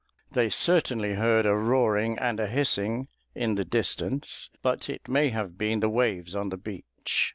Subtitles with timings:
[0.31, 5.59] They certainly heard a roaring and a hissing in the distance, but it may have
[5.59, 7.29] been the waves on the beach.